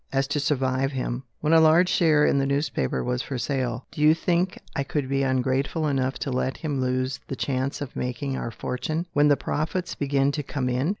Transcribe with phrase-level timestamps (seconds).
[0.11, 1.21] as to survive him.
[1.41, 5.07] When a large share in the newspaper was for sale, do you think I could
[5.07, 9.37] be ungrateful enough to let him lose the chance of making our fortune, when the
[9.37, 10.89] profits begin to come in?